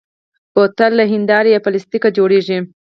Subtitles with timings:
[0.53, 2.57] بوتل له شیشې یا پلاستیک جوړېږي.